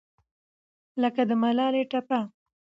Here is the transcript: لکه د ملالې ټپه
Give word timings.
لکه 1.01 1.21
د 1.29 1.31
ملالې 1.41 1.83
ټپه 1.91 2.19